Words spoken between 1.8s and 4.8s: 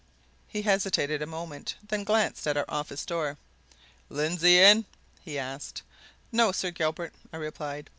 then glanced at our office door. "Lindsey